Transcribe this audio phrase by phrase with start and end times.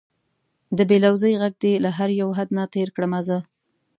[0.77, 3.37] د بې لوظۍ غږ دې له هر یو حد نه تېر کړمه زه